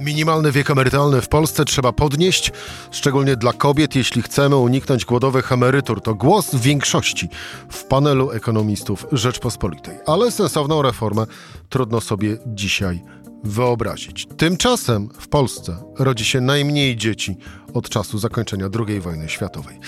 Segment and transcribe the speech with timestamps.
[0.00, 2.52] Minimalny wiek emerytalny w Polsce trzeba podnieść,
[2.90, 6.00] szczególnie dla kobiet, jeśli chcemy uniknąć głodowych emerytur.
[6.00, 7.28] To głos większości
[7.70, 9.98] w panelu ekonomistów Rzeczpospolitej.
[10.06, 11.26] Ale sensowną reformę
[11.68, 13.02] trudno sobie dzisiaj
[13.44, 14.26] wyobrazić.
[14.36, 17.36] Tymczasem w Polsce rodzi się najmniej dzieci
[17.74, 19.78] od czasu zakończenia II wojny światowej.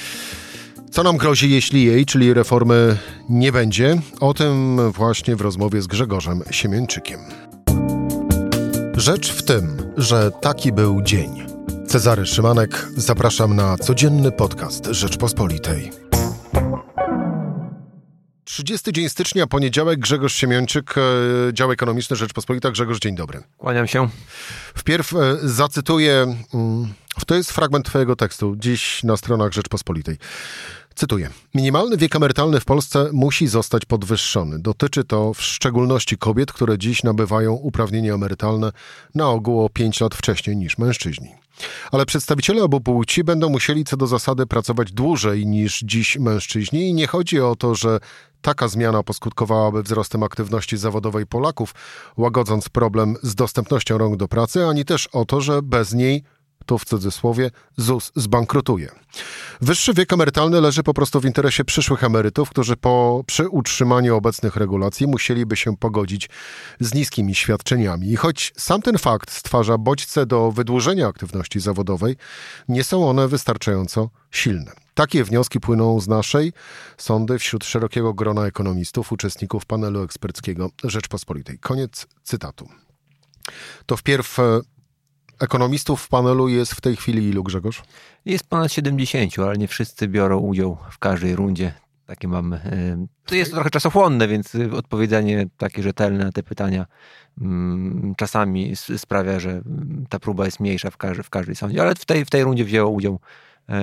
[0.90, 2.98] Co nam grozi, jeśli jej, czyli reformy,
[3.28, 4.00] nie będzie?
[4.20, 7.20] O tym właśnie w rozmowie z Grzegorzem Siemieńczykiem.
[9.00, 11.46] Rzecz w tym, że taki był dzień.
[11.88, 15.90] Cezary Szymanek, zapraszam na codzienny podcast Rzeczpospolitej.
[18.44, 21.00] 30 dzień stycznia, poniedziałek, Grzegorz Siemiończyk, e,
[21.52, 22.70] dział ekonomiczny Rzeczpospolita.
[22.70, 23.42] Grzegorz, dzień dobry.
[23.58, 24.08] Kłaniam się.
[24.74, 26.94] Wpierw e, zacytuję, mm,
[27.26, 30.16] to jest fragment twojego tekstu, dziś na stronach Rzeczpospolitej.
[31.00, 31.30] Cytuję.
[31.54, 34.58] Minimalny wiek emerytalny w Polsce musi zostać podwyższony.
[34.58, 38.72] Dotyczy to w szczególności kobiet, które dziś nabywają uprawnienia emerytalne
[39.14, 41.28] na ogół o 5 lat wcześniej niż mężczyźni.
[41.92, 46.94] Ale przedstawiciele obu płci będą musieli co do zasady pracować dłużej niż dziś mężczyźni i
[46.94, 48.00] nie chodzi o to, że
[48.42, 51.74] taka zmiana poskutkowałaby wzrostem aktywności zawodowej Polaków,
[52.16, 56.24] łagodząc problem z dostępnością rąk do pracy, ani też o to, że bez niej
[56.66, 58.90] tu w cudzysłowie, ZUS zbankrutuje.
[59.60, 64.56] Wyższy wiek emerytalny leży po prostu w interesie przyszłych emerytów, którzy po, przy utrzymaniu obecnych
[64.56, 66.28] regulacji musieliby się pogodzić
[66.80, 68.10] z niskimi świadczeniami.
[68.10, 72.16] I choć sam ten fakt stwarza bodźce do wydłużenia aktywności zawodowej,
[72.68, 74.72] nie są one wystarczająco silne.
[74.94, 76.52] Takie wnioski płyną z naszej
[76.96, 81.58] sądy wśród szerokiego grona ekonomistów, uczestników panelu eksperckiego Rzeczpospolitej.
[81.58, 82.68] Koniec cytatu.
[83.86, 84.36] To wpierw
[85.40, 87.82] ekonomistów w panelu jest w tej chwili ilu, Grzegorz?
[88.24, 91.72] Jest ponad 70, ale nie wszyscy biorą udział w każdej rundzie.
[92.06, 92.56] Takie mamy.
[92.56, 96.86] E, to jest trochę czasochłonne, więc odpowiedzenie takie rzetelne na te pytania
[97.40, 99.62] mm, czasami sprawia, że
[100.08, 101.82] ta próba jest mniejsza w, każdej, w każdej sądzie.
[101.82, 103.20] Ale w tej, w tej rundzie wzięło udział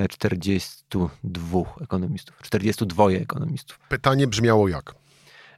[0.10, 3.80] 42 e, ekonomistów, 42 ekonomistów.
[3.90, 4.96] Pytanie brzmiało jak?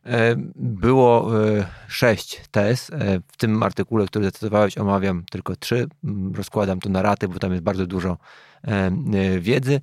[0.10, 2.90] E, było e, sześć tez.
[2.90, 5.88] E, w tym artykule, który zacytowałeś, omawiam tylko trzy.
[6.04, 8.18] Mm, rozkładam to na raty, bo tam jest bardzo dużo
[9.40, 9.82] wiedzy.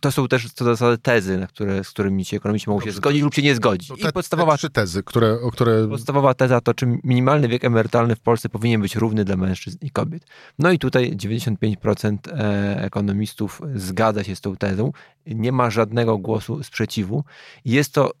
[0.00, 2.92] To są też co do zasady tezy, na które, z którymi ci ekonomiści mogą się
[2.92, 3.90] zgodzić lub się nie zgodzić.
[3.90, 5.88] I podstawowa, te trzy tezy, które, o które...
[5.88, 9.90] Podstawowa teza to, czy minimalny wiek emerytalny w Polsce powinien być równy dla mężczyzn i
[9.90, 10.26] kobiet.
[10.58, 12.16] No i tutaj 95%
[12.76, 14.92] ekonomistów zgadza się z tą tezą.
[15.26, 17.24] Nie ma żadnego głosu sprzeciwu.
[17.64, 18.12] Jest to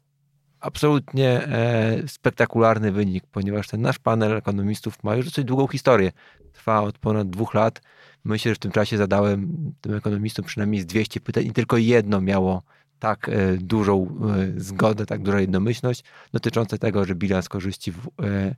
[0.60, 6.12] absolutnie e, spektakularny wynik, ponieważ ten nasz panel ekonomistów ma już dosyć długą historię.
[6.52, 7.80] Trwa od ponad dwóch lat.
[8.24, 12.20] Myślę, że w tym czasie zadałem tym ekonomistom przynajmniej z 200 pytań i tylko jedno
[12.20, 12.62] miało
[12.98, 14.18] tak e, dużą
[14.56, 18.54] e, zgodę, tak dużą jednomyślność dotyczące tego, że bilans korzyści w, e,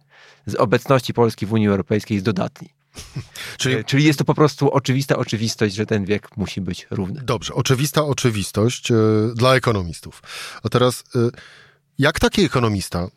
[0.46, 2.68] z obecności Polski w Unii Europejskiej jest dodatni.
[3.58, 7.20] Czyli, e, czyli jest to po prostu oczywista oczywistość, że ten wiek musi być równy.
[7.24, 8.94] Dobrze, oczywista oczywistość e,
[9.34, 10.22] dla ekonomistów.
[10.62, 11.04] A teraz
[12.00, 13.08] jak taki ekonomista,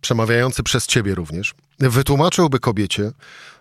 [0.00, 3.10] przemawiający przez ciebie również, wytłumaczyłby kobiecie,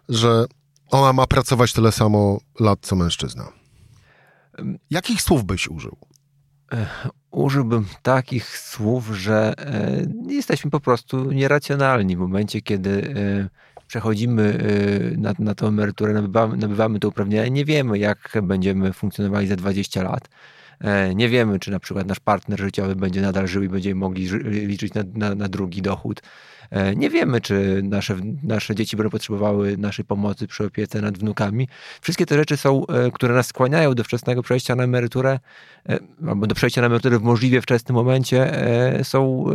[0.10, 0.46] że
[0.90, 3.52] ona ma pracować tyle samo lat co mężczyzna?
[4.90, 5.98] Jakich słów byś użył?
[7.32, 14.60] Użyłbym takich słów, że e, jesteśmy po prostu nieracjonalni w momencie, kiedy e, przechodzimy
[15.14, 19.56] e, na, na tę emeryturę, nabywamy, nabywamy to uprawnienia, nie wiemy, jak będziemy funkcjonowali za
[19.56, 20.30] 20 lat.
[20.82, 24.30] E, nie wiemy, czy na przykład nasz partner życiowy będzie nadal żył i będziemy mogli
[24.68, 26.22] liczyć na, na, na drugi dochód.
[26.70, 31.68] E, nie wiemy, czy nasze, nasze dzieci będą potrzebowały naszej pomocy przy opiece nad wnukami.
[32.02, 35.40] Wszystkie te rzeczy są, e, które nas skłaniają do wczesnego przejścia na emeryturę,
[36.28, 38.52] albo do przejścia na emeryturę w możliwie wczesnym momencie,
[39.04, 39.46] są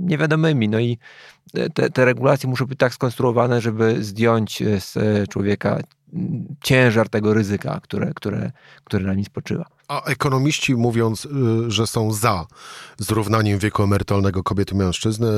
[0.00, 0.68] niewiadomymi.
[0.68, 0.98] No i
[1.74, 4.94] te, te regulacje muszą być tak skonstruowane, żeby zdjąć z
[5.30, 5.80] człowieka
[6.60, 8.52] ciężar tego ryzyka, które, które,
[8.84, 9.64] które na nim spoczywa.
[9.88, 12.46] A ekonomiści mówiąc, y, że są za
[12.98, 15.28] zrównaniem wieku emerytalnego kobiet i mężczyzn y,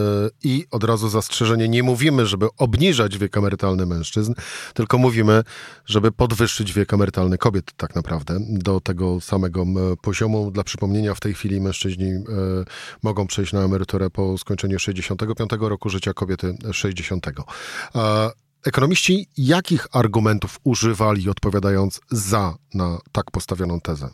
[0.44, 4.34] i od razu zastrzeżenie, nie mówimy, żeby obniżać wiek emerytalny mężczyzn,
[4.75, 5.43] tylko mówimy,
[5.87, 9.64] żeby podwyższyć wiek emerytalny kobiet tak naprawdę do tego samego
[10.02, 10.50] poziomu.
[10.50, 12.23] Dla przypomnienia w tej chwili mężczyźni y,
[13.02, 17.26] mogą przejść na emeryturę po skończeniu 65 roku życia, kobiety 60.
[18.67, 24.08] Ekonomiści jakich argumentów używali odpowiadając za na tak postawioną tezę?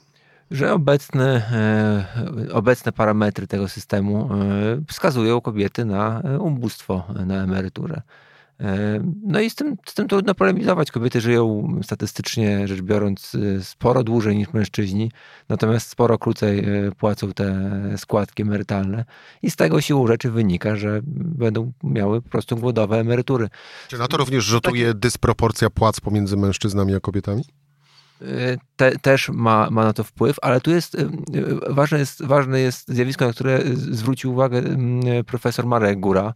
[0.52, 8.02] Że obecne, e, obecne parametry tego systemu e, wskazują kobiety na ubóstwo na emeryturę.
[9.22, 10.90] No i z tym, z tym trudno polemizować.
[10.90, 13.32] Kobiety żyją statystycznie rzecz biorąc
[13.62, 15.10] sporo dłużej niż mężczyźni,
[15.49, 16.64] natomiast sporo krócej
[16.99, 19.04] płacą te składki emerytalne
[19.43, 23.49] i z tego siłą rzeczy wynika, że będą miały po prostu głodowe emerytury.
[23.88, 27.44] Czy na to również rzutuje dysproporcja płac pomiędzy mężczyznami a kobietami?
[28.77, 30.97] Te, też ma, ma na to wpływ, ale tu jest
[31.69, 34.63] ważne, jest ważne jest zjawisko, na które zwrócił uwagę
[35.27, 36.35] profesor Marek Góra.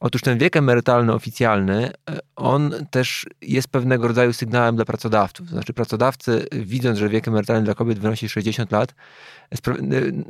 [0.00, 5.48] Otóż ten wiek emerytalny oficjalny, e, on też jest pewnego rodzaju sygnałem dla pracodawców.
[5.48, 8.94] Znaczy pracodawcy, widząc, że wiek emerytalny dla kobiet wynosi 60 lat,
[9.52, 9.56] e,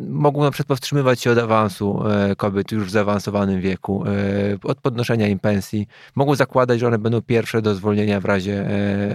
[0.09, 4.05] mogą na przykład powstrzymywać się od awansu e, kobiet już w zaawansowanym wieku,
[4.63, 5.87] od podnoszenia im pensji.
[6.15, 8.69] Mogą zakładać, że one będą pierwsze do zwolnienia w razie,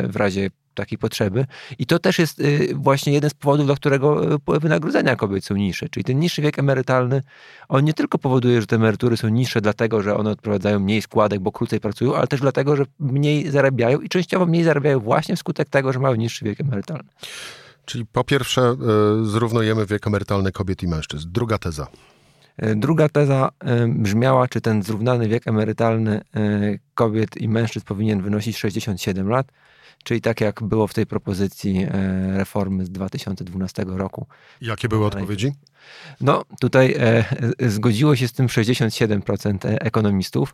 [0.04, 0.50] w razie
[0.80, 1.46] takiej potrzeby.
[1.80, 2.42] I to też jest
[2.74, 5.90] właśnie jeden z powodów, dla którego wynagrodzenia kobiet są niższe.
[5.90, 7.22] Czyli ten niższy wiek emerytalny,
[7.70, 11.40] on nie tylko powoduje, że te emerytury są niższe dlatego, że one odprowadzają mniej składek,
[11.40, 15.70] bo krócej pracują, ale też dlatego, że mniej zarabiają i częściowo mniej zarabiają właśnie wskutek
[15.70, 17.10] tego, że mają niższy wiek emerytalny.
[17.86, 18.76] Czyli po pierwsze
[19.22, 21.30] y, zrównujemy wiek emerytalny kobiet i mężczyzn.
[21.32, 21.88] Druga teza.
[22.76, 23.50] Druga teza
[23.88, 26.22] brzmiała, czy ten zrównany wiek emerytalny
[26.94, 29.48] kobiet i mężczyzn powinien wynosić 67 lat.
[30.04, 34.28] Czyli tak jak było w tej propozycji e, reformy z 2012 roku.
[34.62, 35.52] Jakie były odpowiedzi?
[36.22, 37.26] No, tutaj e,
[37.70, 40.54] zgodziło się z tym 67% ekonomistów.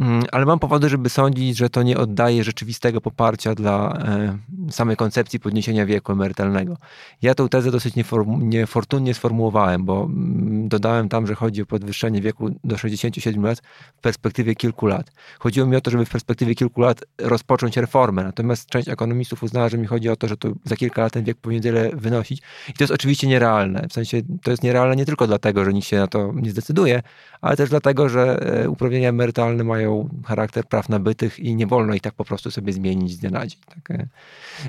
[0.00, 4.38] Mm, ale mam powody, żeby sądzić, że to nie oddaje rzeczywistego poparcia dla e,
[4.70, 6.76] samej koncepcji podniesienia wieku emerytalnego.
[7.22, 7.94] Ja tę tezę dosyć
[8.38, 13.62] niefortunnie sformułowałem, bo mm, dodałem tam, że chodzi o podwyższenie wieku do 67 lat
[13.96, 15.12] w perspektywie kilku lat.
[15.38, 19.68] Chodziło mi o to, żeby w perspektywie kilku lat rozpocząć reformę, natomiast część ekonomistów uznała,
[19.68, 22.42] że mi chodzi o to, że to za kilka lat ten wiek powinien tyle wynosić
[22.68, 23.86] i to jest oczywiście nierealne.
[23.88, 27.02] W sensie to jest nierealne nie tylko dlatego, że nikt się na to nie zdecyduje,
[27.40, 29.87] ale też dlatego, że e, uprawnienia emerytalne mają
[30.24, 33.46] charakter praw nabytych i nie wolno ich tak po prostu sobie zmienić z dnia na
[33.46, 33.60] dzień.
[33.74, 33.98] Tak?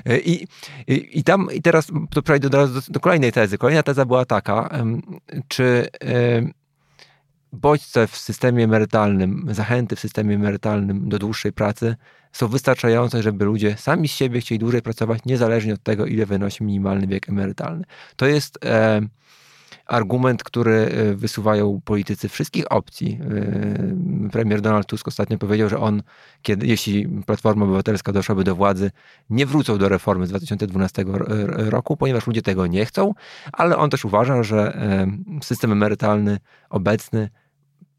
[0.06, 0.46] E, I,
[0.86, 3.58] i, I tam, i teraz to przejdę do, do, do kolejnej tezy.
[3.58, 4.70] Kolejna teza była taka,
[5.48, 5.88] czy
[7.52, 11.96] bodźce w systemie emerytalnym, zachęty w systemie emerytalnym do dłuższej pracy
[12.32, 16.64] są wystarczające, żeby ludzie sami z siebie chcieli dłużej pracować, niezależnie od tego, ile wynosi
[16.64, 17.84] minimalny wiek emerytalny.
[18.16, 19.00] To jest e,
[19.90, 23.18] argument, który e, wysuwają politycy wszystkich opcji.
[24.26, 26.02] E, premier Donald Tusk ostatnio powiedział, że on,
[26.42, 28.90] kiedy, jeśli Platforma Obywatelska doszłaby do władzy,
[29.30, 31.04] nie wrócą do reformy z 2012
[31.48, 33.14] roku, ponieważ ludzie tego nie chcą,
[33.52, 34.80] ale on też uważa, że
[35.42, 36.38] system emerytalny
[36.70, 37.30] obecny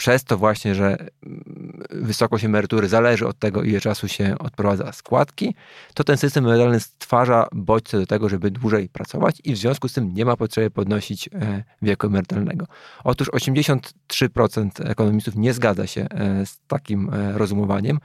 [0.02, 5.56] przez to właśnie, że mm, wysokość emerytury zależy od tego, ile czasu się odprowadza składki,
[5.94, 9.94] to ten system emerytalny stwarza bodźce do tego, żeby dłużej pracować i w związku z
[9.94, 12.66] tym nie ma potrzeby podnosić e, wieku emerytalnego.
[13.04, 18.00] Otóż 83% ekonomistów nie zgadza się e, z takim e, rozumowaniem,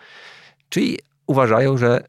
[0.69, 2.05] czyli uważają, że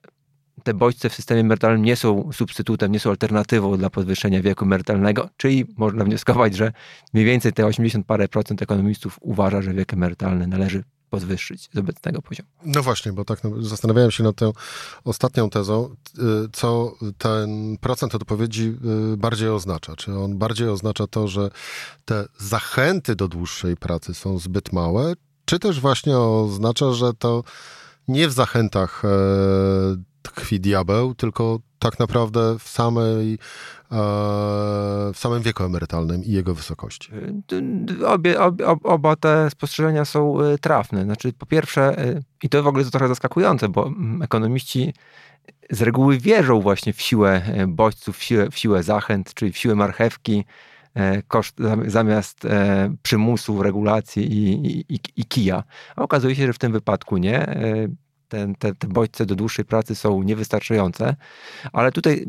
[0.67, 5.29] te bodźce w systemie emerytalnym nie są substytutem, nie są alternatywą dla podwyższenia wieku emerytalnego,
[5.37, 6.71] czyli można wnioskować, że
[7.13, 12.21] mniej więcej te 80 parę procent ekonomistów uważa, że wiek emerytalny należy podwyższyć z obecnego
[12.21, 12.49] poziomu.
[12.65, 14.53] No właśnie, bo tak no, zastanawiałem się nad tą
[15.03, 16.21] ostatnią tezą, y,
[16.53, 18.73] co ten procent odpowiedzi
[19.13, 19.95] y, bardziej oznacza.
[19.95, 21.49] Czy on bardziej oznacza to, że
[22.05, 25.13] te zachęty do dłuższej pracy są zbyt małe,
[25.45, 27.43] czy też właśnie oznacza, że to
[28.07, 29.07] nie w zachętach e,
[30.31, 33.37] tkwi diabeł, tylko tak naprawdę w samej e,
[35.13, 37.11] w samym wieku emerytalnym i jego wysokości.
[38.05, 41.03] Obie, obie, oba te spostrzeżenia są e, trafne.
[41.03, 44.93] Znaczy, po pierwsze, e, i to w ogóle jest trochę zaskakujące, bo mm, ekonomiści
[45.69, 49.75] z reguły wierzą właśnie w siłę bodźców, w siłę, w siłę zachęt, czyli w siłę
[49.75, 50.45] marchewki,
[51.27, 52.47] koszt, zamiast
[53.01, 55.63] przymusu, regulacji i, i, i kija.
[55.95, 57.59] A okazuje się, że w tym wypadku nie
[58.27, 61.15] ten, te, te bodźce do dłuższej pracy są niewystarczające,
[61.73, 62.25] ale tutaj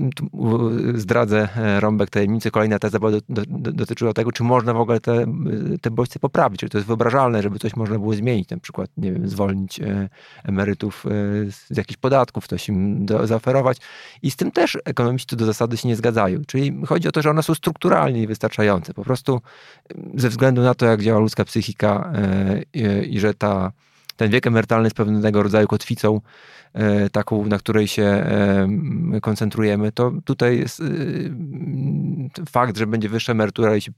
[0.95, 2.50] zdradzę e, rąbek tajemnicy.
[2.50, 5.26] Kolejna teza do, do, dotyczyła tego, czy można w ogóle te,
[5.81, 9.12] te bodźce poprawić, czy to jest wyobrażalne, żeby coś można było zmienić, na przykład, nie
[9.12, 10.09] wiem, zwolnić e,
[10.45, 11.11] emerytów e,
[11.50, 13.78] z jakichś podatków, coś im do, zaoferować.
[14.23, 16.40] I z tym też ekonomiści do zasady się nie zgadzają.
[16.47, 18.95] Czyli chodzi o to, że one są strukturalnie niewystarczające.
[18.95, 19.40] Po prostu
[20.14, 22.12] ze względu na to, jak działa ludzka psychika
[22.75, 23.73] i, i że ta
[24.19, 26.21] ten wiek emerytalny jest pewnego rodzaju kotwicą,
[26.73, 28.69] e, taką, na której się e,
[29.23, 30.85] koncentrujemy, to tutaj jest e,
[32.51, 33.93] fakt, że będzie wyższa emerytura, jeśli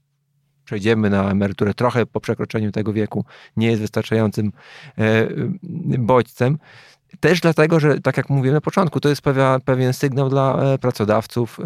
[0.65, 3.25] przejdziemy na emeryturę trochę po przekroczeniu tego wieku,
[3.57, 4.51] nie jest wystarczającym
[5.99, 6.57] bodźcem.
[7.19, 11.59] Też dlatego, że tak jak mówiłem na początku, to jest pewien, pewien sygnał dla pracodawców,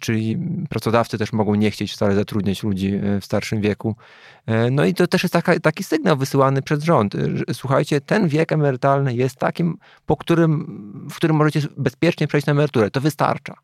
[0.00, 3.96] czyli pracodawcy też mogą nie chcieć wcale zatrudniać ludzi w starszym wieku.
[4.70, 7.14] No i to też jest taka, taki sygnał wysyłany przez rząd.
[7.52, 12.90] Słuchajcie, ten wiek emerytalny jest takim, po którym, w którym możecie bezpiecznie przejść na emeryturę.
[12.90, 13.54] To wystarcza.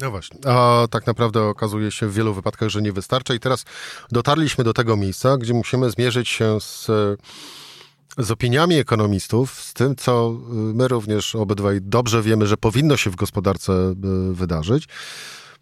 [0.00, 3.64] No właśnie, a tak naprawdę okazuje się w wielu wypadkach, że nie wystarcza i teraz
[4.12, 6.90] dotarliśmy do tego miejsca, gdzie musimy zmierzyć się z,
[8.18, 13.16] z opiniami ekonomistów, z tym, co my również obydwaj dobrze wiemy, że powinno się w
[13.16, 13.94] gospodarce e,
[14.32, 14.88] wydarzyć.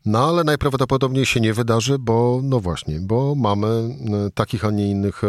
[0.04, 4.90] No ale najprawdopodobniej się nie wydarzy, bo no właśnie, bo mamy e, takich, a nie
[4.90, 5.22] innych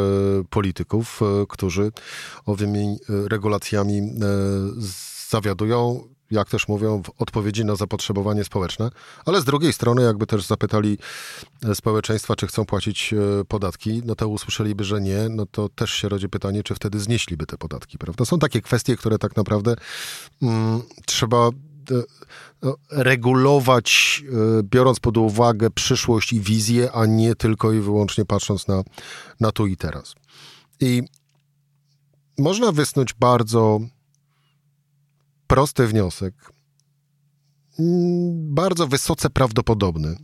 [0.49, 1.91] polityków, którzy
[2.45, 4.01] owymi regulacjami
[5.29, 8.89] zawiadują jak też mówią, w odpowiedzi na zapotrzebowanie społeczne,
[9.25, 10.97] ale z drugiej strony, jakby też zapytali
[11.63, 15.91] e, społeczeństwa, czy chcą płacić e, podatki, no to usłyszeliby, że nie, no to też
[15.91, 18.25] się rodzi pytanie, czy wtedy znieśliby te podatki, prawda?
[18.25, 19.75] Są takie kwestie, które tak naprawdę
[20.41, 21.51] mm, trzeba e,
[22.61, 24.23] no, regulować,
[24.63, 28.83] biorąc pod uwagę przyszłość i wizję, a nie tylko i wyłącznie patrząc na,
[29.39, 30.15] na tu i teraz.
[30.79, 31.03] I
[32.37, 33.79] można wysnuć bardzo
[35.47, 36.33] prosty wniosek,
[37.79, 40.17] mm, bardzo wysoce prawdopodobny,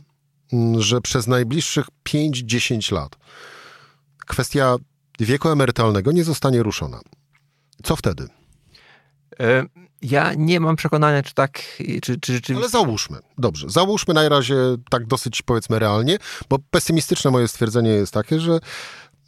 [0.52, 3.16] mm, że przez najbliższych 5-10 lat
[4.26, 4.76] kwestia
[5.20, 7.00] wieku emerytalnego nie zostanie ruszona.
[7.82, 8.28] Co wtedy?
[9.40, 9.64] E,
[10.02, 11.62] ja nie mam przekonania, czy tak,
[12.02, 12.56] czy, czy rzeczywiście...
[12.56, 14.56] Ale załóżmy, dobrze, załóżmy na razie
[14.90, 18.58] tak dosyć powiedzmy realnie, bo pesymistyczne moje stwierdzenie jest takie, że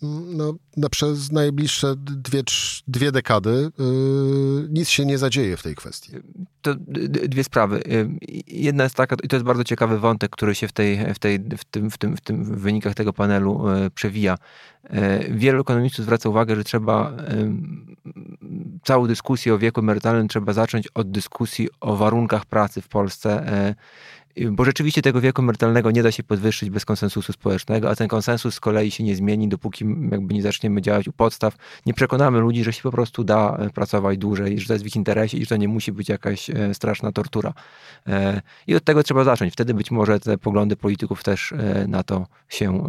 [0.02, 2.42] no, no, przez najbliższe dwie,
[2.88, 6.12] dwie dekady yy, nic się nie zadzieje w tej kwestii.
[6.62, 6.74] To
[7.28, 7.82] dwie sprawy.
[8.46, 11.38] Jedna jest taka, i to jest bardzo ciekawy wątek, który się w, tej, w, tej,
[11.58, 14.38] w, tym, w, tym, w tym wynikach tego panelu yy, przewija.
[14.90, 15.00] Yy,
[15.30, 17.12] wielu ekonomistów zwraca uwagę, że trzeba
[18.84, 23.46] całą dyskusję o wieku emerytalnym trzeba zacząć od dyskusji o warunkach pracy w Polsce
[24.50, 28.54] bo rzeczywiście tego wieku emerytalnego nie da się podwyższyć bez konsensusu społecznego, a ten konsensus
[28.54, 31.56] z kolei się nie zmieni, dopóki jakby nie zaczniemy działać u podstaw.
[31.86, 34.86] Nie przekonamy ludzi, że się po prostu da e, pracować dłużej, że to jest w
[34.86, 37.52] ich interesie i że to nie musi być jakaś e, straszna tortura.
[38.06, 39.52] E, I od tego trzeba zacząć.
[39.52, 41.54] Wtedy być może te poglądy polityków też
[41.88, 42.88] na to się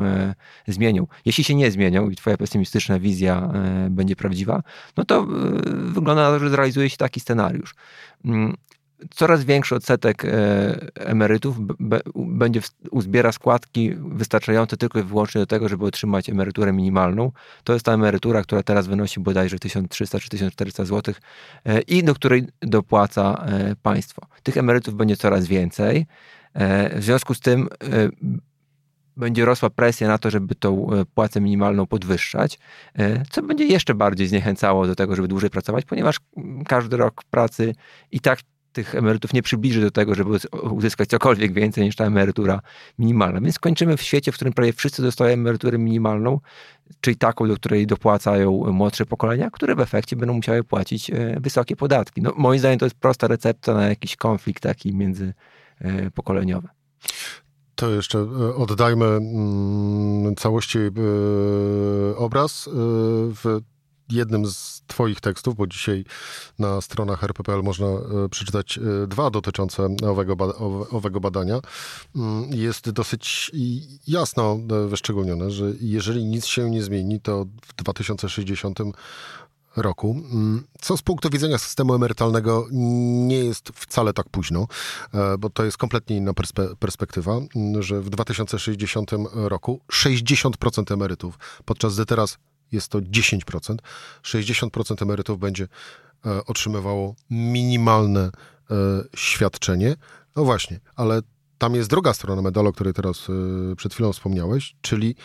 [0.68, 1.08] zmienią.
[1.26, 3.54] Jeśli się nie zmienią i twoja pesymistyczna wizja
[3.90, 4.64] będzie prawdziwa,
[4.98, 5.28] no to
[5.68, 7.76] wygląda na to, że zrealizuje się taki scenariusz.
[9.10, 10.30] Coraz większy odsetek e,
[10.96, 11.58] emerytów
[12.16, 12.62] będzie
[12.92, 17.32] uzbiera składki wystarczające tylko i wyłącznie do tego, żeby otrzymać emeryturę minimalną.
[17.64, 21.14] To jest ta emerytura, która teraz wynosi bodajże 1300 czy 1400 zł
[21.66, 24.22] e, i do której dopłaca e, państwo.
[24.44, 26.06] Tych emerytów będzie coraz więcej.
[26.96, 27.68] W związku z tym
[29.18, 32.60] będzie rosła presja na to, żeby tą płacę minimalną podwyższać,
[33.32, 36.20] co będzie jeszcze bardziej zniechęcało do tego, żeby dłużej pracować, ponieważ
[36.68, 37.76] każdy rok pracy
[38.12, 38.40] i tak
[38.78, 40.38] tych emerytów nie przybliży do tego, żeby
[40.72, 42.62] uzyskać cokolwiek więcej niż ta emerytura
[43.00, 43.42] minimalna.
[43.42, 46.40] Więc kończymy w świecie, w którym prawie wszyscy dostają emeryturę minimalną,
[47.02, 51.76] czyli taką, do której dopłacają młodsze pokolenia, które w efekcie będą musiały płacić e, wysokie
[51.76, 52.22] podatki.
[52.22, 56.68] No, moim zdaniem to jest prosta recepta na jakiś konflikt taki międzypokoleniowy.
[57.76, 60.92] To jeszcze e, oddajmy mm, całości e,
[62.18, 62.70] obraz.
[63.44, 63.60] W
[64.10, 66.06] jednym z Twoich tekstów, bo dzisiaj
[66.60, 70.36] na stronach RPPL można e, przeczytać e, dwa dotyczące owego,
[70.92, 71.60] owego badania,
[72.16, 73.52] mm, jest dosyć
[74.08, 78.80] jasno e, wyszczególnione, że jeżeli nic się nie zmieni, to w 2060
[79.76, 84.68] roku, mm, co z punktu widzenia systemu emerytalnego nie jest wcale tak późno,
[85.40, 91.96] bo to jest kompletnie inna perspe perspektywa, mm, że w 2060 roku 60% emerytów, podczas
[91.96, 92.38] gdy teraz
[92.72, 93.78] jest to 10%.
[94.24, 95.68] 60% emerytów będzie
[96.26, 98.30] e, otrzymywało minimalne
[98.72, 98.76] e,
[99.16, 99.96] świadczenie.
[100.36, 101.22] No właśnie, ale
[101.58, 105.16] tam jest druga strona medalu, o której teraz e, przed chwilą wspomniałeś, czyli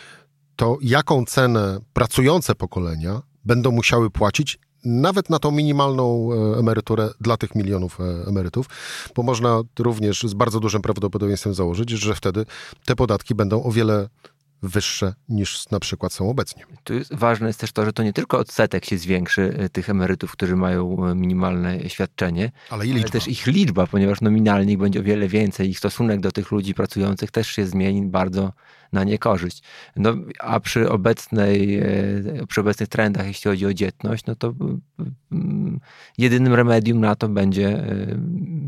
[0.55, 7.55] to, jaką cenę pracujące pokolenia będą musiały płacić nawet na tą minimalną emeryturę dla tych
[7.55, 8.65] milionów emerytów,
[9.15, 12.45] bo można również z bardzo dużym prawdopodobieństwem założyć, że wtedy
[12.85, 14.09] te podatki będą o wiele
[14.63, 16.65] wyższe niż na przykład są obecnie.
[16.83, 19.89] Tu jest, ważne jest też to, że to nie tylko odsetek się zwiększy e, tych
[19.89, 24.99] emerytów, którzy mają e, minimalne świadczenie, ale, ale też ich liczba, ponieważ nominalnie ich będzie
[24.99, 28.53] o wiele więcej, ich stosunek do tych ludzi pracujących też się zmieni bardzo
[28.93, 29.63] na niekorzyść.
[29.95, 34.53] No, a przy obecnej, e, przy obecnych trendach, jeśli chodzi o dzietność, no to
[35.31, 35.79] mm,
[36.17, 37.85] jedynym remedium na to będzie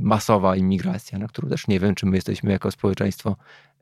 [0.01, 3.35] masowa imigracja, na którą też nie wiem, czy my jesteśmy jako społeczeństwo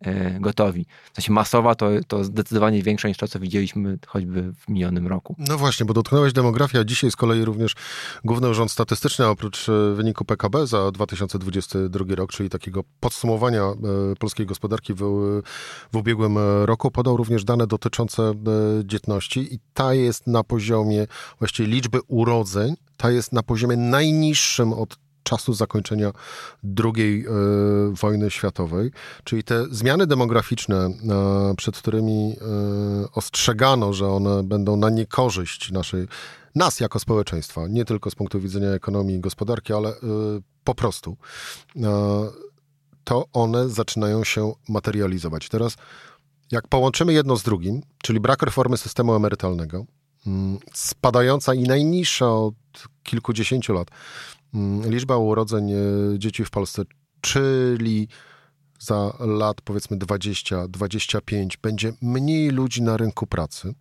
[0.03, 0.85] E, gotowi.
[1.11, 5.35] W sensie masowa to, to zdecydowanie większa niż to, co widzieliśmy choćby w minionym roku.
[5.37, 7.75] No właśnie, bo dotknąłeś demografii, a dzisiaj z kolei również
[8.23, 13.75] Główny Urząd Statystyczny oprócz e, wyniku PKB za 2022 rok, czyli takiego podsumowania e,
[14.19, 14.99] polskiej gospodarki w,
[15.93, 16.32] w ubiegłym
[16.65, 18.33] roku, podał również dane dotyczące
[18.83, 21.07] dzietności i ta jest na poziomie
[21.39, 26.11] właściwie liczby urodzeń, ta jest na poziomie najniższym od czasu zakończenia
[26.83, 27.31] II e,
[27.93, 28.91] wojny światowej.
[29.23, 30.91] Czyli te zmiany demograficzne, e,
[31.57, 36.07] przed którymi e, ostrzegano, że one będą na niekorzyść naszej,
[36.55, 39.93] nas jako społeczeństwa, nie tylko z punktu widzenia ekonomii i gospodarki, ale
[40.63, 41.17] po prostu,
[43.03, 45.49] to one zaczynają się materializować.
[45.49, 45.75] Teraz,
[46.53, 49.85] jak połączymy jedno z drugim, czyli brak reformy systemu emerytalnego,
[50.27, 52.53] mm, spadająca i najniższa od
[53.03, 53.87] kilkudziesięciu lat
[54.53, 55.75] Mm, liczba urodzeń e,
[56.17, 56.83] dzieci w Polsce,
[57.21, 58.07] czyli
[58.79, 63.73] za lat powiedzmy 20-25 będzie mniej ludzi na rynku pracy.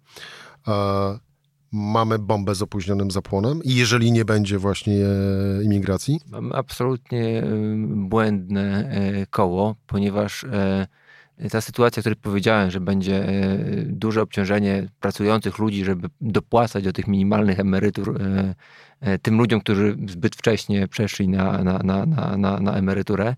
[1.73, 6.21] Mamy bombę z opóźnionym zapłonem i jeżeli nie będzie właśnie e, imigracji?
[6.27, 7.43] Mamy absolutnie
[7.87, 10.47] błędne e, koło, ponieważ
[11.51, 13.27] ta sytuacja, o której powiedziałem, że będzie
[13.87, 18.19] duże obciążenie pracujących ludzi, żeby dopłacać do tych minimalnych emerytur
[19.03, 23.35] E, tym ludziom, którzy zbyt wcześnie przeszli na, na, na, na, na emeryturę,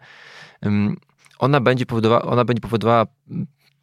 [1.38, 1.84] ona będzie,
[2.22, 3.06] ona będzie powodowała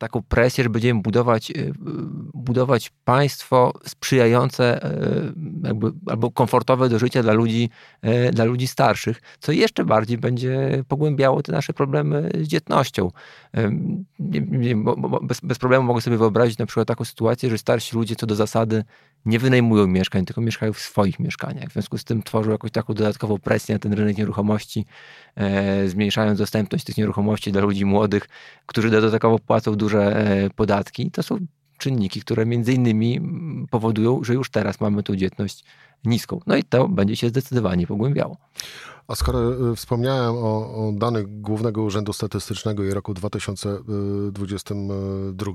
[0.01, 1.53] taką presję, że będziemy budować, e,
[2.33, 4.89] budować państwo sprzyjające e,
[5.63, 7.69] jakby, albo komfortowe do życia dla ludzi,
[8.33, 13.11] dla ludzi starszych, co jeszcze bardziej będzie pogłębiało te nasze problemy z dzietnością.
[15.21, 18.35] Bez, bez problemu mogę sobie wyobrazić na przykład taką sytuację, że starsi ludzie co do
[18.35, 18.83] zasady
[19.25, 21.69] nie wynajmują mieszkań, tylko mieszkają w swoich mieszkaniach.
[21.69, 24.85] W związku z tym tworzą jakąś taką dodatkową presję na ten rynek nieruchomości,
[25.35, 28.27] e, zmniejszając dostępność tych nieruchomości dla ludzi młodych,
[28.65, 31.11] którzy dodatkowo płacą duże e, podatki.
[31.11, 31.37] To są
[31.81, 33.21] czynniki, które między innymi
[33.69, 35.63] powodują, że już teraz mamy tu dzietność
[36.05, 36.39] niską.
[36.47, 38.37] No i to będzie się zdecydowanie pogłębiało.
[39.07, 45.51] A skoro y, wspomniałem o, o, danych Głównego Urzędu Statystycznego i roku 2022,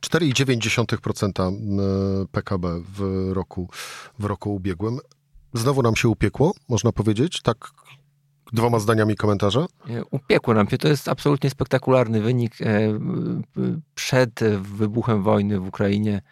[0.00, 1.56] 4,9% y,
[2.22, 3.68] y, PKB w roku,
[4.18, 4.98] w roku ubiegłym.
[5.54, 7.70] Znowu nam się upiekło, można powiedzieć, tak
[8.52, 9.66] dwoma zdaniami komentarza?
[10.10, 10.78] Upiekło nam się.
[10.78, 12.62] To jest absolutnie spektakularny wynik.
[12.62, 12.98] E,
[13.94, 16.22] przed wybuchem wojny w Ukrainie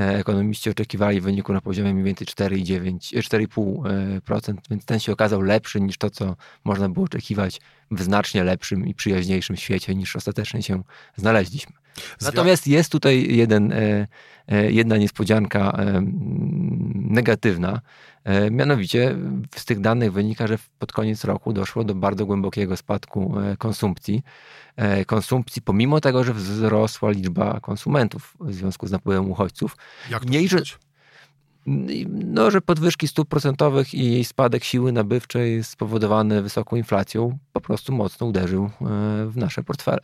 [0.00, 5.80] E, ekonomiści oczekiwali wyniku na poziomie mniej więcej 4,5%, e, więc ten się okazał lepszy
[5.80, 10.82] niż to, co można było oczekiwać w znacznie lepszym i przyjaźniejszym świecie, niż ostatecznie się
[11.16, 11.72] znaleźliśmy.
[12.20, 14.06] Natomiast jest tutaj jeden, e,
[14.72, 15.78] jedna niespodzianka
[16.94, 17.80] negatywna.
[18.50, 19.16] Mianowicie
[19.56, 24.22] z tych danych wynika, że pod koniec roku doszło do bardzo głębokiego spadku konsumpcji.
[24.76, 29.76] E, konsumpcji, pomimo tego, że wzrosła liczba konsumentów w związku z napływem uchodźców.
[30.10, 30.85] Jak to
[32.08, 38.26] no, że podwyżki stóp procentowych i spadek siły nabywczej spowodowany wysoką inflacją po prostu mocno
[38.26, 38.70] uderzył e,
[39.26, 40.00] w nasze portfele.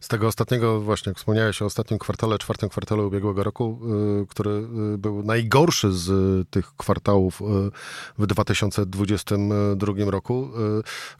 [0.00, 3.80] Z tego ostatniego, właśnie jak wspomniałeś o ostatnim kwartale, czwartym kwartale ubiegłego roku,
[4.22, 4.50] y, który
[4.94, 6.10] y, był najgorszy z
[6.50, 7.42] tych kwartałów
[8.18, 10.50] w 2022 roku.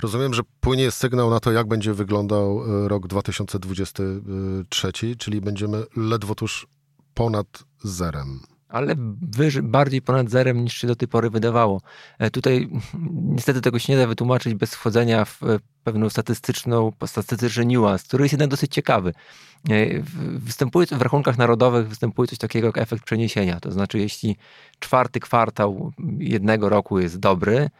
[0.03, 6.67] Rozumiem, że płynie sygnał na to, jak będzie wyglądał rok 2023, czyli będziemy ledwo tuż
[7.15, 11.81] ponad zerem ale wyżej, bardziej ponad zerem niż się do tej pory wydawało.
[12.19, 12.69] E, tutaj
[13.35, 18.25] niestety tego się nie da wytłumaczyć bez wchodzenia w e, pewną statystyczną, statystyczny niuans, który
[18.25, 19.13] jest jednak dosyć ciekawy.
[19.71, 19.75] E,
[20.39, 23.61] występuje w rachunkach narodowych występuje coś takiego jak efekt przeniesienia.
[23.61, 24.37] To znaczy, jeśli
[24.79, 27.71] czwarty kwartał jednego roku jest dobry,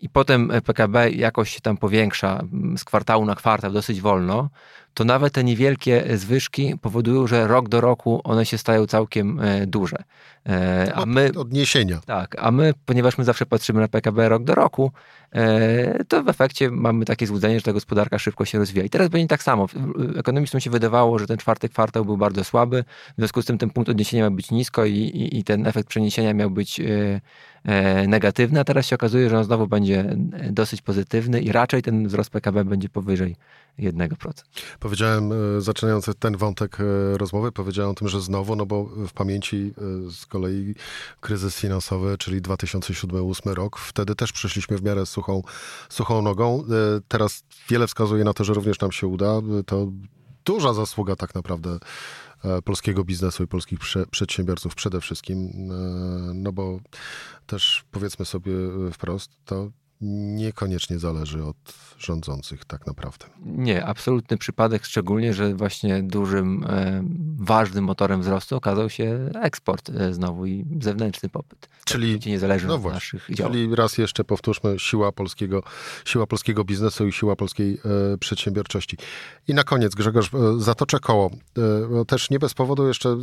[0.00, 2.42] i potem PKB jakoś się tam powiększa
[2.76, 4.50] z kwartału na kwartał dosyć wolno,
[4.94, 9.66] to nawet te niewielkie zwyżki powodują, że rok do roku one się stają całkiem e,
[9.66, 9.96] duże.
[10.48, 12.00] E, a my, odniesienia.
[12.06, 14.92] Tak, a my, ponieważ my zawsze patrzymy na PKB rok do roku,
[15.32, 18.84] e, to w efekcie mamy takie złudzenie, że ta gospodarka szybko się rozwija.
[18.84, 19.66] I teraz będzie tak samo.
[20.16, 23.70] Ekonomistom się wydawało, że ten czwarty kwartał był bardzo słaby, w związku z tym ten
[23.70, 26.80] punkt odniesienia miał być nisko i, i, i ten efekt przeniesienia miał być
[28.08, 30.16] negatywny, a teraz się okazuje, że on znowu będzie
[30.50, 33.36] dosyć pozytywny i raczej ten wzrost PKB będzie powyżej
[33.78, 34.16] 1%.
[34.80, 39.12] Powiedziałem, e, zaczynając ten wątek e, rozmowy, powiedziałem o tym, że znowu, no bo w
[39.12, 39.74] pamięci
[40.06, 40.74] e, z kolei
[41.20, 45.42] kryzys finansowy, czyli 2007-2008 rok, wtedy też przyszliśmy w miarę suchą,
[45.88, 46.64] suchą nogą.
[47.08, 49.40] Teraz wiele wskazuje na to, że również nam się uda.
[49.66, 49.86] To
[50.44, 51.78] duża zasługa tak naprawdę
[52.64, 53.78] polskiego biznesu i polskich
[54.10, 55.50] przedsiębiorców przede wszystkim,
[56.34, 56.80] no bo
[57.46, 58.52] też powiedzmy sobie
[58.92, 61.56] wprost, to niekoniecznie zależy od
[61.98, 63.26] rządzących tak naprawdę.
[63.44, 67.04] Nie, absolutny przypadek, szczególnie, że właśnie dużym, e,
[67.36, 71.68] ważnym motorem wzrostu okazał się eksport e, znowu i zewnętrzny popyt.
[71.84, 73.52] Czyli nie zależy no od właśnie, naszych działań.
[73.52, 75.62] Czyli raz jeszcze powtórzmy, siła polskiego,
[76.04, 77.78] siła polskiego biznesu i siła polskiej
[78.14, 78.96] e, przedsiębiorczości.
[79.48, 81.30] I na koniec, Grzegorz, zatoczę koło.
[82.06, 83.16] Też nie bez powodu jeszcze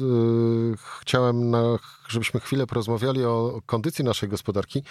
[1.02, 1.64] chciałem, na,
[2.08, 4.84] żebyśmy chwilę porozmawiali o kondycji naszej gospodarki,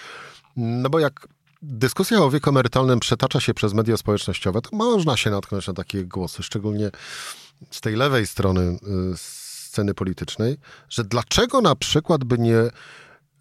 [0.56, 1.28] no bo jak
[1.62, 6.04] dyskusja o wieku emerytalnym przetacza się przez media społecznościowe, to można się natknąć na takie
[6.04, 6.90] głosy, szczególnie
[7.70, 10.56] z tej lewej strony y, sceny politycznej,
[10.88, 12.70] że dlaczego na przykład by nie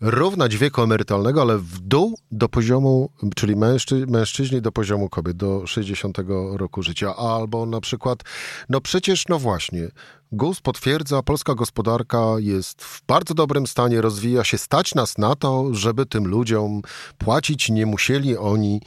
[0.06, 5.68] równać wieku emerytalnego, ale w dół do poziomu, czyli mężczy, mężczyźni do poziomu kobiet, do
[5.68, 6.18] 60
[6.52, 7.16] roku życia.
[7.16, 8.24] Albo na przykład,
[8.70, 9.88] no przecież, no właśnie,
[10.32, 15.74] GUS potwierdza, polska gospodarka jest w bardzo dobrym stanie, rozwija się, stać nas na to,
[15.74, 16.82] żeby tym ludziom
[17.18, 18.82] płacić, nie musieli oni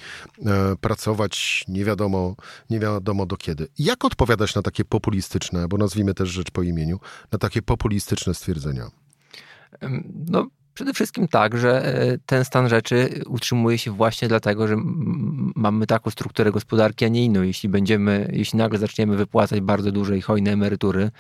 [0.46, 2.34] e, pracować nie wiadomo,
[2.70, 3.68] nie wiadomo do kiedy.
[3.78, 7.00] Jak odpowiadać na takie populistyczne, bo nazwijmy też rzecz po imieniu,
[7.32, 8.90] na takie populistyczne stwierdzenia?
[10.30, 10.46] No,
[10.78, 14.76] Przede wszystkim tak, że e, ten stan rzeczy utrzymuje się właśnie dlatego, że
[15.54, 17.42] mamy taką strukturę gospodarki, a nie inną.
[17.42, 21.10] Jeśli będziemy, jeśli nagle zaczniemy wypłacać bardzo duże i hojne emerytury,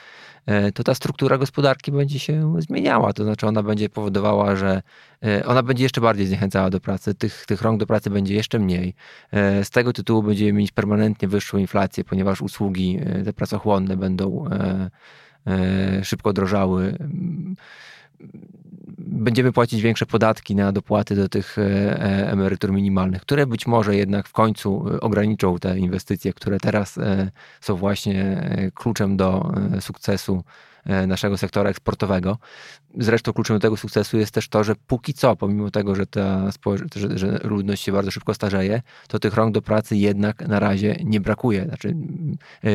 [0.46, 3.12] e, to ta struktura gospodarki będzie się zmieniała.
[3.12, 4.82] To znaczy ona będzie powodowała, że
[5.24, 7.14] e, ona będzie jeszcze bardziej zniechęcała do pracy.
[7.14, 8.94] Tych, tych rąk do pracy będzie jeszcze mniej.
[9.62, 14.44] Z tego tytułu będziemy mieć permanentnie wyższą inflację, ponieważ usługi te pracochłonne będą
[16.02, 16.98] szybko drożały
[19.10, 23.96] będziemy płacić większe podatki na dopłaty do tych e, e, emerytur minimalnych, które być może
[23.96, 26.98] jednak w końcu e, ograniczą te inwestycje, które teraz
[27.60, 30.44] są właśnie kluczem do sukcesu
[31.06, 32.38] naszego sektora eksportowego.
[32.98, 36.50] Zresztą kluczem do tego sukcesu jest też to, że póki co, pomimo tego, że ta
[36.96, 40.96] że, że ludność się bardzo szybko starzeje, to tych rąk do pracy jednak na razie
[41.04, 41.64] nie brakuje.
[41.64, 41.96] Znaczy,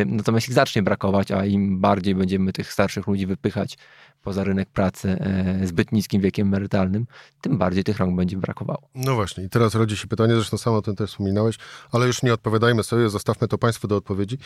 [0.06, 3.78] natomiast ich zacznie brakować, a im bardziej będziemy tych starszych ludzi wypychać
[4.24, 7.06] poza rynek pracy e, zbyt niskim wiekiem emerytalnym,
[7.42, 8.90] tym bardziej tych rąk będzie brakowało.
[8.96, 11.58] No właśnie, i teraz rodzi się pytanie, zresztą sam o tym też wspominałeś,
[11.92, 14.38] ale już nie odpowiadajmy sobie, zostawmy to Państwu do odpowiedzi.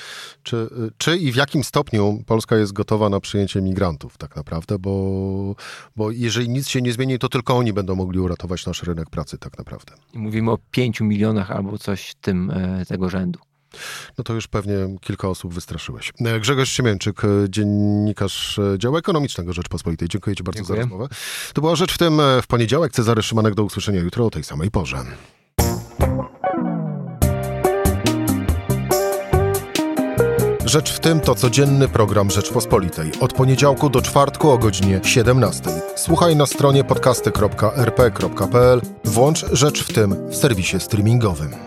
[0.44, 5.56] Czy, czy i w jakim stopniu Polska jest gotowa na przyjęcie migrantów tak naprawdę, bo,
[5.96, 9.38] bo jeżeli nic się nie zmieni, to tylko oni będą mogli uratować nasz rynek pracy
[9.38, 9.94] tak naprawdę.
[10.13, 13.40] Mówimy o pięciu milionach albo coś tym e, tego rzędu.
[14.18, 16.14] No to już pewnie kilka osób wystraszyłeś.
[16.26, 20.08] E, Grzegorz Siemięczyk, e, dziennikarz e, działu ekonomicznego Rzeczpospolitej.
[20.10, 20.78] Dziękuję Ci bardzo Dziękuję.
[20.78, 21.08] za rozmowę.
[21.54, 22.92] To była Rzecz w tym w poniedziałek.
[22.92, 24.98] Cezary Szymanek do usłyszenia jutro o tej samej porze.
[30.68, 33.12] Rzecz w tym to codzienny program Rzeczpospolitej.
[33.20, 35.64] Od poniedziałku do czwartku o godzinie 17.
[35.96, 38.82] Słuchaj na stronie podcasty.rp.pl.
[39.04, 41.67] Włącz Rzecz w tym w serwisie streamingowym.